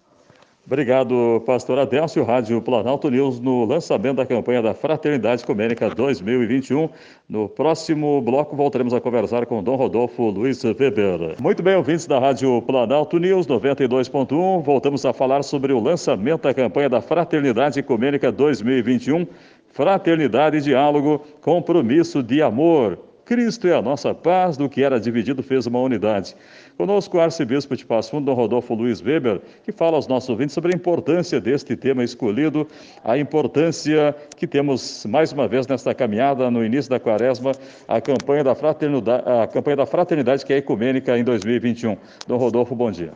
Obrigado, 0.66 1.42
pastor 1.44 1.78
Adelcio, 1.78 2.24
Rádio 2.24 2.60
Planalto 2.62 3.10
News, 3.10 3.38
no 3.38 3.66
lançamento 3.66 4.16
da 4.16 4.24
campanha 4.24 4.62
da 4.62 4.72
Fraternidade 4.72 5.42
Ecumênica 5.42 5.90
2021. 5.90 6.88
No 7.28 7.48
próximo 7.50 8.22
bloco 8.22 8.56
voltaremos 8.56 8.94
a 8.94 9.00
conversar 9.00 9.44
com 9.44 9.62
Dom 9.62 9.76
Rodolfo 9.76 10.30
Luiz 10.30 10.64
Weber. 10.64 11.36
Muito 11.38 11.62
bem, 11.62 11.76
ouvintes 11.76 12.06
da 12.06 12.18
Rádio 12.18 12.62
Planalto 12.62 13.18
News 13.18 13.46
92.1, 13.46 14.62
voltamos 14.62 15.04
a 15.04 15.12
falar 15.12 15.42
sobre 15.42 15.72
o 15.72 15.78
lançamento 15.78 16.42
da 16.42 16.54
campanha 16.54 16.88
da 16.88 17.02
Fraternidade 17.02 17.78
Ecumênica 17.78 18.32
2021 18.32 19.26
fraternidade 19.74 20.58
e 20.58 20.60
diálogo, 20.60 21.20
compromisso 21.40 22.22
de 22.22 22.40
amor. 22.40 22.96
Cristo 23.24 23.66
é 23.66 23.74
a 23.74 23.80
nossa 23.80 24.14
paz, 24.14 24.56
do 24.56 24.68
que 24.68 24.82
era 24.82 25.00
dividido 25.00 25.42
fez 25.42 25.66
uma 25.66 25.80
unidade. 25.80 26.36
Conosco 26.76 27.16
o 27.16 27.20
arcebispo 27.20 27.74
de 27.74 27.84
Passo 27.86 28.10
Fundo, 28.10 28.26
Dom 28.26 28.34
Rodolfo 28.34 28.74
Luiz 28.74 29.00
Weber, 29.00 29.40
que 29.62 29.72
fala 29.72 29.96
aos 29.96 30.06
nossos 30.06 30.28
ouvintes 30.28 30.52
sobre 30.52 30.72
a 30.72 30.76
importância 30.76 31.40
deste 31.40 31.74
tema 31.74 32.04
escolhido, 32.04 32.68
a 33.02 33.16
importância 33.16 34.14
que 34.36 34.46
temos 34.46 35.06
mais 35.06 35.32
uma 35.32 35.48
vez 35.48 35.66
nesta 35.66 35.94
caminhada 35.94 36.50
no 36.50 36.62
início 36.62 36.90
da 36.90 37.00
quaresma, 37.00 37.52
a 37.88 37.98
campanha 37.98 38.44
da 38.44 38.54
fraternidade, 38.54 39.24
a 39.26 39.46
campanha 39.46 39.76
da 39.76 39.86
fraternidade 39.86 40.44
que 40.44 40.52
é 40.52 40.58
ecumênica 40.58 41.16
em 41.16 41.24
2021. 41.24 41.96
Dom 42.26 42.36
Rodolfo, 42.36 42.74
bom 42.74 42.90
dia. 42.90 43.12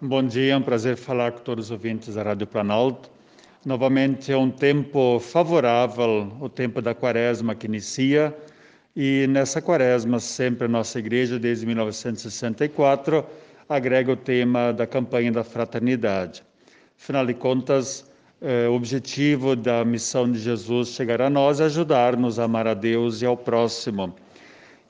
Bom 0.00 0.22
dia, 0.22 0.54
é 0.54 0.56
um 0.56 0.62
prazer 0.62 0.96
falar 0.96 1.32
com 1.32 1.38
todos 1.38 1.66
os 1.66 1.70
ouvintes 1.70 2.16
da 2.16 2.22
Rádio 2.22 2.46
Planalto. 2.46 3.08
Novamente 3.64 4.32
é 4.32 4.36
um 4.36 4.50
tempo 4.50 5.18
favorável, 5.20 6.32
o 6.40 6.48
tempo 6.48 6.82
da 6.82 6.94
quaresma 6.94 7.54
que 7.54 7.66
inicia, 7.66 8.34
e 8.96 9.26
nessa 9.28 9.60
quaresma, 9.60 10.18
sempre 10.18 10.64
a 10.64 10.68
nossa 10.68 10.98
igreja, 10.98 11.38
desde 11.38 11.66
1964, 11.66 13.26
agrega 13.68 14.12
o 14.12 14.16
tema 14.16 14.72
da 14.72 14.86
campanha 14.86 15.30
da 15.30 15.44
fraternidade. 15.44 16.42
Afinal 16.98 17.26
de 17.26 17.34
contas, 17.34 18.10
eh, 18.40 18.66
o 18.68 18.72
objetivo 18.72 19.54
da 19.54 19.84
missão 19.84 20.32
de 20.32 20.38
Jesus 20.38 20.88
chegar 20.88 21.20
a 21.20 21.28
nós 21.28 21.60
é 21.60 21.64
ajudar-nos 21.64 22.38
a 22.38 22.44
amar 22.44 22.66
a 22.66 22.72
Deus 22.72 23.20
e 23.20 23.26
ao 23.26 23.36
próximo. 23.36 24.16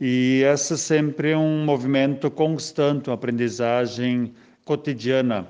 E 0.00 0.42
esse 0.44 0.74
é 0.74 0.76
sempre 0.76 1.34
um 1.34 1.64
movimento 1.64 2.30
constante, 2.30 3.08
uma 3.08 3.14
aprendizagem 3.14 4.32
cotidiana 4.64 5.48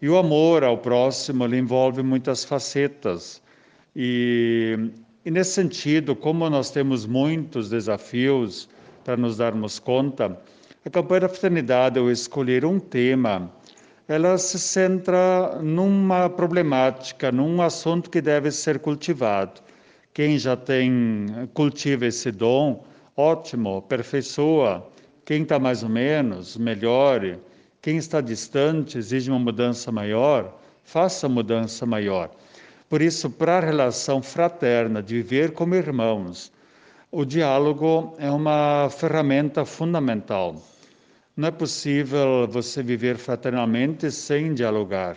e 0.00 0.08
o 0.08 0.16
amor 0.16 0.62
ao 0.62 0.78
próximo 0.78 1.44
envolve 1.52 2.02
muitas 2.02 2.44
facetas. 2.44 3.42
E, 3.94 4.90
e 5.26 5.30
nesse 5.30 5.54
sentido, 5.54 6.14
como 6.14 6.48
nós 6.48 6.70
temos 6.70 7.04
muitos 7.04 7.68
desafios 7.68 8.68
para 9.02 9.16
nos 9.16 9.36
darmos 9.36 9.76
conta, 9.76 10.38
a 10.84 10.88
campanha 10.88 11.22
da 11.22 11.28
fraternidade, 11.28 11.98
ao 11.98 12.08
escolher 12.08 12.64
um 12.64 12.78
tema, 12.78 13.50
ela 14.06 14.38
se 14.38 14.56
centra 14.56 15.60
numa 15.60 16.30
problemática, 16.30 17.32
num 17.32 17.60
assunto 17.60 18.08
que 18.08 18.20
deve 18.20 18.52
ser 18.52 18.78
cultivado. 18.78 19.60
Quem 20.14 20.38
já 20.38 20.56
tem, 20.56 21.26
cultiva 21.52 22.06
esse 22.06 22.30
dom, 22.30 22.84
ótimo, 23.16 23.78
aperfeiçoa. 23.78 24.88
Quem 25.24 25.42
está 25.42 25.58
mais 25.58 25.82
ou 25.82 25.88
menos, 25.88 26.56
melhore. 26.56 27.40
Quem 27.82 27.96
está 27.96 28.20
distante 28.20 28.96
exige 28.96 29.28
uma 29.28 29.40
mudança 29.40 29.90
maior, 29.90 30.56
faça 30.84 31.28
mudança 31.28 31.84
maior. 31.84 32.30
Por 32.88 33.02
isso, 33.02 33.28
para 33.28 33.58
a 33.58 33.60
relação 33.60 34.22
fraterna, 34.22 35.02
de 35.02 35.16
viver 35.16 35.50
como 35.50 35.74
irmãos, 35.74 36.52
o 37.10 37.24
diálogo 37.24 38.14
é 38.16 38.30
uma 38.30 38.88
ferramenta 38.90 39.64
fundamental. 39.64 40.62
Não 41.36 41.48
é 41.48 41.50
possível 41.50 42.46
você 42.48 42.84
viver 42.84 43.16
fraternamente 43.16 44.08
sem 44.12 44.54
dialogar. 44.54 45.16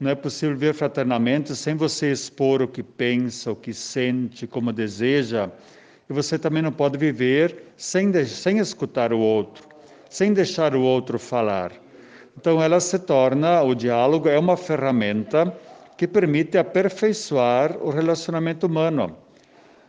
Não 0.00 0.10
é 0.10 0.16
possível 0.16 0.56
viver 0.56 0.74
fraternamente 0.74 1.54
sem 1.54 1.76
você 1.76 2.10
expor 2.10 2.60
o 2.60 2.66
que 2.66 2.82
pensa, 2.82 3.52
o 3.52 3.56
que 3.56 3.72
sente, 3.72 4.44
como 4.44 4.72
deseja. 4.72 5.48
E 6.10 6.12
você 6.12 6.36
também 6.36 6.60
não 6.60 6.72
pode 6.72 6.98
viver 6.98 7.72
sem, 7.76 8.12
sem 8.24 8.58
escutar 8.58 9.12
o 9.12 9.20
outro, 9.20 9.64
sem 10.10 10.32
deixar 10.32 10.74
o 10.74 10.82
outro 10.82 11.20
falar. 11.20 11.70
Então, 12.36 12.60
ela 12.60 12.80
se 12.80 12.98
torna, 12.98 13.62
o 13.62 13.76
diálogo 13.76 14.28
é 14.28 14.36
uma 14.36 14.56
ferramenta 14.56 15.56
que 15.96 16.06
permite 16.06 16.58
aperfeiçoar 16.58 17.76
o 17.82 17.90
relacionamento 17.90 18.66
humano. 18.66 19.16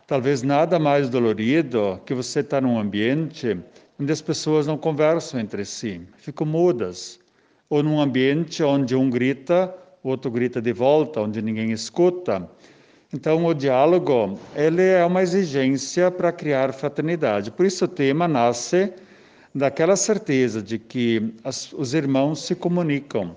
Talvez 0.06 0.42
nada 0.42 0.78
mais 0.78 1.08
dolorido 1.08 2.00
que 2.06 2.14
você 2.14 2.40
estar 2.40 2.62
num 2.62 2.78
ambiente 2.78 3.58
onde 4.00 4.12
as 4.12 4.22
pessoas 4.22 4.66
não 4.66 4.78
conversam 4.78 5.38
entre 5.40 5.64
si, 5.64 6.00
ficam 6.16 6.46
mudas. 6.46 7.20
Ou 7.68 7.82
num 7.82 8.00
ambiente 8.00 8.62
onde 8.62 8.96
um 8.96 9.10
grita, 9.10 9.74
o 10.02 10.08
outro 10.08 10.30
grita 10.30 10.62
de 10.62 10.72
volta, 10.72 11.20
onde 11.20 11.42
ninguém 11.42 11.72
escuta. 11.72 12.48
Então, 13.12 13.44
o 13.44 13.52
diálogo 13.52 14.38
ele 14.54 14.82
é 14.82 15.04
uma 15.04 15.22
exigência 15.22 16.10
para 16.10 16.32
criar 16.32 16.72
fraternidade. 16.72 17.50
Por 17.50 17.66
isso, 17.66 17.84
o 17.84 17.88
tema 17.88 18.26
nasce 18.26 18.92
daquela 19.54 19.96
certeza 19.96 20.62
de 20.62 20.78
que 20.78 21.34
as, 21.44 21.72
os 21.72 21.92
irmãos 21.92 22.42
se 22.46 22.54
comunicam. 22.54 23.34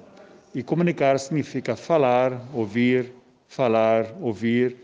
E 0.53 0.61
comunicar 0.61 1.17
significa 1.17 1.75
falar, 1.75 2.41
ouvir, 2.53 3.13
falar, 3.47 4.13
ouvir, 4.19 4.75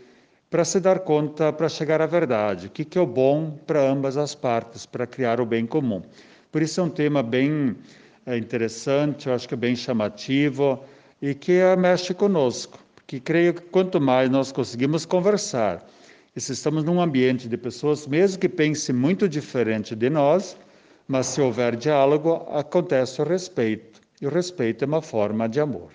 para 0.50 0.64
se 0.64 0.80
dar 0.80 1.00
conta, 1.00 1.52
para 1.52 1.68
chegar 1.68 2.00
à 2.00 2.06
verdade, 2.06 2.68
o 2.68 2.70
que, 2.70 2.84
que 2.84 2.96
é 2.96 3.00
o 3.00 3.06
bom 3.06 3.50
para 3.66 3.82
ambas 3.82 4.16
as 4.16 4.34
partes, 4.34 4.86
para 4.86 5.06
criar 5.06 5.40
o 5.42 5.46
bem 5.46 5.66
comum. 5.66 6.02
Por 6.50 6.62
isso 6.62 6.80
é 6.80 6.84
um 6.84 6.88
tema 6.88 7.22
bem 7.22 7.76
é, 8.24 8.38
interessante, 8.38 9.26
eu 9.26 9.34
acho 9.34 9.46
que 9.46 9.52
é 9.52 9.56
bem 9.58 9.76
chamativo 9.76 10.82
e 11.20 11.34
que 11.34 11.52
é, 11.52 11.76
mexe 11.76 12.14
conosco, 12.14 12.78
porque 12.94 13.20
creio 13.20 13.52
que 13.52 13.60
quanto 13.60 14.00
mais 14.00 14.30
nós 14.30 14.50
conseguimos 14.50 15.04
conversar, 15.04 15.86
e 16.34 16.40
se 16.40 16.52
estamos 16.52 16.82
num 16.82 17.00
ambiente 17.00 17.46
de 17.46 17.56
pessoas, 17.58 18.06
mesmo 18.06 18.38
que 18.38 18.48
pensem 18.48 18.94
muito 18.94 19.28
diferente 19.28 19.94
de 19.94 20.08
nós, 20.08 20.56
mas 21.06 21.26
se 21.26 21.42
houver 21.42 21.76
diálogo, 21.76 22.46
acontece 22.50 23.20
o 23.20 23.24
respeito. 23.24 24.07
E 24.20 24.26
o 24.26 24.30
respeito 24.30 24.84
é 24.84 24.86
uma 24.86 25.02
forma 25.02 25.48
de 25.48 25.60
amor. 25.60 25.90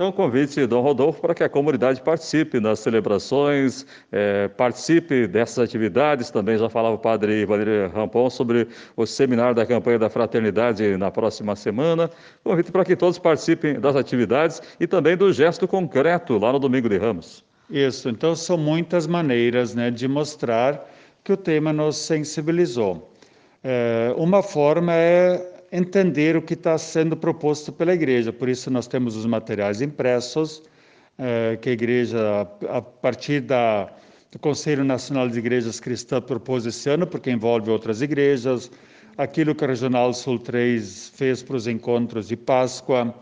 Então, 0.00 0.10
convite, 0.12 0.66
Dom 0.66 0.80
Rodolfo, 0.80 1.20
para 1.20 1.34
que 1.34 1.44
a 1.44 1.48
comunidade 1.48 2.00
participe 2.00 2.58
nas 2.58 2.78
celebrações, 2.78 3.84
é, 4.10 4.48
participe 4.48 5.26
dessas 5.26 5.58
atividades. 5.58 6.30
Também 6.30 6.56
já 6.56 6.70
falava 6.70 6.94
o 6.94 6.98
padre 6.98 7.44
Valério 7.44 7.90
Rampon 7.90 8.30
sobre 8.30 8.66
o 8.96 9.04
seminário 9.04 9.54
da 9.54 9.66
campanha 9.66 9.98
da 9.98 10.08
fraternidade 10.08 10.96
na 10.96 11.10
próxima 11.10 11.54
semana. 11.54 12.10
Convite 12.42 12.72
para 12.72 12.82
que 12.82 12.96
todos 12.96 13.18
participem 13.18 13.78
das 13.78 13.94
atividades 13.94 14.62
e 14.80 14.86
também 14.86 15.18
do 15.18 15.30
gesto 15.34 15.68
concreto 15.68 16.38
lá 16.38 16.50
no 16.50 16.58
Domingo 16.58 16.88
de 16.88 16.96
Ramos. 16.96 17.44
Isso, 17.68 18.08
então 18.08 18.34
são 18.34 18.56
muitas 18.56 19.06
maneiras 19.06 19.74
né, 19.74 19.90
de 19.90 20.08
mostrar 20.08 20.90
que 21.22 21.30
o 21.30 21.36
tema 21.36 21.74
nos 21.74 21.98
sensibilizou. 21.98 23.12
É, 23.62 24.14
uma 24.16 24.42
forma 24.42 24.94
é 24.94 25.59
entender 25.72 26.36
o 26.36 26.42
que 26.42 26.54
está 26.54 26.76
sendo 26.76 27.16
proposto 27.16 27.72
pela 27.72 27.94
igreja, 27.94 28.32
por 28.32 28.48
isso 28.48 28.70
nós 28.70 28.86
temos 28.86 29.16
os 29.16 29.26
materiais 29.26 29.80
impressos 29.80 30.62
eh, 31.18 31.58
que 31.60 31.70
a 31.70 31.72
igreja, 31.72 32.48
a 32.68 32.82
partir 32.82 33.40
da, 33.40 33.92
do 34.32 34.38
Conselho 34.38 34.82
Nacional 34.82 35.28
de 35.28 35.38
Igrejas 35.38 35.78
Cristãs, 35.78 36.24
propôs 36.24 36.66
esse 36.66 36.88
ano, 36.88 37.06
porque 37.06 37.30
envolve 37.30 37.70
outras 37.70 38.02
igrejas, 38.02 38.70
aquilo 39.16 39.54
que 39.54 39.64
a 39.64 39.68
Regional 39.68 40.12
Sul 40.12 40.38
3 40.38 41.12
fez 41.14 41.42
para 41.42 41.56
os 41.56 41.66
encontros 41.66 42.28
de 42.28 42.36
Páscoa, 42.36 43.14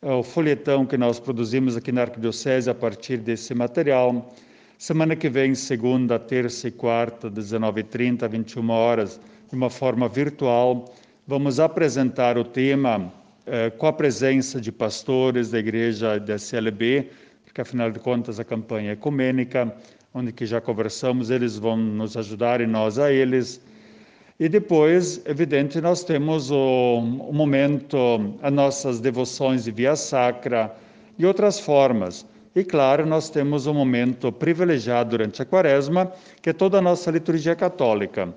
eh, 0.00 0.12
o 0.12 0.22
folhetão 0.22 0.86
que 0.86 0.96
nós 0.96 1.18
produzimos 1.18 1.76
aqui 1.76 1.90
na 1.90 2.02
Arquidiocese 2.02 2.70
a 2.70 2.74
partir 2.74 3.16
desse 3.16 3.54
material. 3.54 4.32
Semana 4.78 5.16
que 5.16 5.28
vem, 5.28 5.56
segunda, 5.56 6.20
terça 6.20 6.68
e 6.68 6.70
quarta, 6.70 7.28
19h30, 7.28 8.28
21 8.28 8.70
horas, 8.70 9.20
de 9.50 9.56
uma 9.56 9.68
forma 9.68 10.08
virtual, 10.08 10.84
vamos 11.28 11.60
apresentar 11.60 12.38
o 12.38 12.42
tema 12.42 13.12
eh, 13.44 13.68
com 13.68 13.86
a 13.86 13.92
presença 13.92 14.58
de 14.58 14.72
pastores 14.72 15.50
da 15.50 15.58
igreja 15.58 16.18
da 16.18 16.38
CLB, 16.38 17.10
porque 17.44 17.60
afinal 17.60 17.90
de 17.90 17.98
contas 17.98 18.40
a 18.40 18.44
campanha 18.44 18.88
é 18.88 18.92
ecumênica, 18.94 19.70
onde 20.14 20.32
que 20.32 20.46
já 20.46 20.58
conversamos, 20.58 21.28
eles 21.28 21.58
vão 21.58 21.76
nos 21.76 22.16
ajudar 22.16 22.62
e 22.62 22.66
nós 22.66 22.98
a 22.98 23.12
eles. 23.12 23.60
E 24.40 24.48
depois, 24.48 25.20
evidente, 25.26 25.82
nós 25.82 26.02
temos 26.02 26.50
o, 26.50 26.96
o 26.96 27.32
momento, 27.34 27.98
as 28.40 28.52
nossas 28.52 28.98
devoções 28.98 29.64
de 29.64 29.70
via 29.70 29.96
sacra 29.96 30.74
e 31.18 31.26
outras 31.26 31.60
formas. 31.60 32.24
E 32.56 32.64
claro, 32.64 33.04
nós 33.04 33.28
temos 33.28 33.66
um 33.66 33.74
momento 33.74 34.32
privilegiado 34.32 35.10
durante 35.10 35.42
a 35.42 35.44
quaresma, 35.44 36.10
que 36.40 36.48
é 36.48 36.52
toda 36.54 36.78
a 36.78 36.80
nossa 36.80 37.10
liturgia 37.10 37.54
católica. 37.54 38.32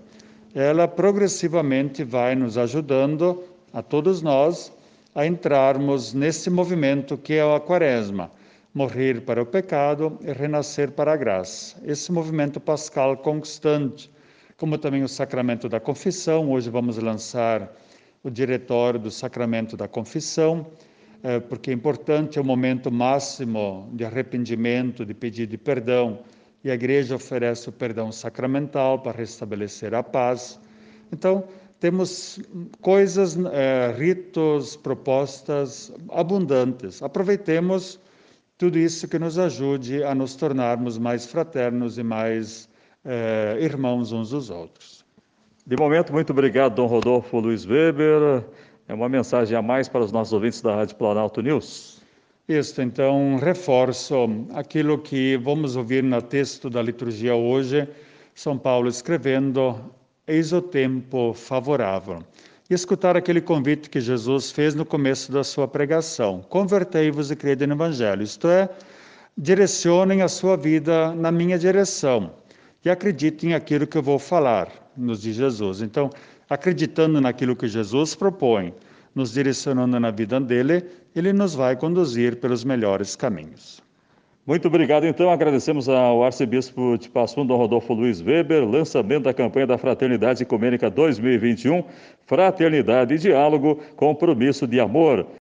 Ela 0.54 0.86
progressivamente 0.86 2.04
vai 2.04 2.36
nos 2.36 2.58
ajudando, 2.58 3.44
a 3.72 3.82
todos 3.82 4.22
nós, 4.22 4.74
a 5.16 5.26
entrarmos 5.26 6.14
nesse 6.14 6.50
movimento 6.50 7.18
que 7.18 7.36
é 7.36 7.56
a 7.56 7.60
quaresma 7.60 8.30
morrer 8.74 9.22
para 9.22 9.42
o 9.42 9.46
pecado 9.46 10.18
e 10.22 10.32
renascer 10.32 10.92
para 10.92 11.14
a 11.14 11.16
graça. 11.18 11.78
Esse 11.86 12.12
movimento 12.12 12.60
pascal 12.60 13.18
constante, 13.18 14.12
como 14.58 14.78
também 14.78 15.04
o 15.04 15.08
sacramento 15.08 15.70
da 15.70 15.80
confissão. 15.80 16.52
Hoje 16.52 16.70
vamos 16.70 16.98
lançar 16.98 17.72
o 18.24 18.30
diretório 18.30 19.00
do 19.00 19.12
sacramento 19.12 19.76
da 19.78 19.88
confissão, 19.88 20.68
eh, 21.24 21.40
porque 21.40 21.72
é 21.72 21.74
importante, 21.74 22.38
é 22.38 22.42
o 22.42 22.46
momento 22.46 22.92
máximo 22.92 23.90
de 23.94 24.04
arrependimento, 24.06 25.06
de 25.06 25.14
pedido 25.14 25.52
de 25.52 25.58
perdão, 25.58 26.20
e 26.64 26.70
a 26.70 26.74
igreja 26.74 27.16
oferece 27.16 27.70
o 27.70 27.72
perdão 27.72 28.12
sacramental 28.12 29.00
para 29.00 29.18
restabelecer 29.18 29.94
a 29.94 30.04
paz. 30.04 30.60
Então, 31.12 31.44
temos 31.80 32.40
coisas, 32.80 33.38
eh, 33.52 33.96
ritos, 33.98 34.76
propostas 34.76 35.92
abundantes. 36.12 37.02
Aproveitemos 37.02 38.00
tudo 38.58 38.78
isso 38.78 39.08
que 39.08 39.18
nos 39.18 39.40
ajude 39.40 40.04
a 40.04 40.14
nos 40.14 40.36
tornarmos 40.36 41.00
mais 41.00 41.26
fraternos 41.26 41.98
e 41.98 42.04
mais 42.04 42.70
eh, 43.04 43.58
irmãos 43.60 44.12
uns 44.12 44.30
dos 44.30 44.52
outros. 44.52 45.04
De 45.66 45.76
momento, 45.76 46.14
muito 46.14 46.32
obrigado, 46.32 46.76
Dom 46.76 46.86
Rodolfo 46.86 47.40
Luiz 47.40 47.66
Weber. 47.66 48.44
É 48.88 48.94
uma 48.94 49.10
mensagem 49.10 49.58
a 49.58 49.62
mais 49.62 49.88
para 49.88 50.02
os 50.02 50.12
nossos 50.12 50.34
ouvintes 50.34 50.62
da 50.62 50.76
Rádio 50.76 50.96
Planalto 50.98 51.42
News. 51.42 52.01
Isso, 52.48 52.82
então, 52.82 53.38
reforço 53.38 54.16
aquilo 54.54 54.98
que 54.98 55.38
vamos 55.38 55.76
ouvir 55.76 56.04
no 56.04 56.22
texto 56.22 56.70
da 56.70 56.82
liturgia 56.82 57.36
hoje, 57.36 57.88
São 58.34 58.58
Paulo 58.58 58.90
escrevendo: 58.90 59.80
Eis 60.28 60.52
o 60.52 60.62
tempo 60.62 61.34
favorável 61.34 62.24
e 62.70 62.74
escutar 62.74 63.16
aquele 63.16 63.42
convite 63.42 63.90
que 63.90 64.00
Jesus 64.00 64.50
fez 64.50 64.74
no 64.74 64.86
começo 64.86 65.32
da 65.32 65.44
sua 65.44 65.68
pregação: 65.68 66.42
Convertei-vos 66.50 67.30
e 67.30 67.36
crede 67.36 67.68
no 67.68 67.76
Evangelho. 67.76 68.24
Isto 68.24 68.48
é, 68.48 68.70
direcionem 69.38 70.22
a 70.22 70.28
sua 70.28 70.58
vida 70.58 71.14
na 71.14 71.32
minha 71.32 71.60
direção 71.60 72.32
e 72.84 72.90
acreditem 72.90 73.54
aquilo 73.54 73.86
que 73.86 73.98
eu 73.98 74.02
vou 74.02 74.18
falar, 74.18 74.70
nos 74.98 75.22
diz 75.22 75.36
Jesus. 75.36 75.82
Então, 75.82 76.10
acreditando 76.50 77.22
naquilo 77.22 77.56
que 77.56 77.68
Jesus 77.68 78.16
propõe, 78.16 78.74
nos 79.14 79.34
direcionando 79.34 80.00
na 80.00 80.12
vida 80.12 80.40
dele, 80.40 80.86
ele 81.16 81.34
nos 81.34 81.54
vai 81.54 81.76
conduzir 81.76 82.38
pelos 82.38 82.64
melhores 82.64 83.16
caminhos. 83.16 83.82
Muito 84.46 84.68
obrigado, 84.68 85.06
então. 85.06 85.30
Agradecemos 85.30 85.88
ao 85.88 86.24
arcebispo 86.24 86.98
de 86.98 87.08
Passo 87.10 87.36
Fundo, 87.36 87.56
Rodolfo 87.56 87.94
Luiz 87.94 88.22
Weber, 88.22 88.68
lançamento 88.68 89.24
da 89.24 89.34
campanha 89.34 89.68
da 89.68 89.78
Fraternidade 89.78 90.42
Ecumênica 90.42 90.90
2021, 90.90 91.84
Fraternidade 92.26 93.14
e 93.14 93.18
Diálogo, 93.20 93.80
Compromisso 93.96 94.66
de 94.66 94.80
Amor. 94.80 95.28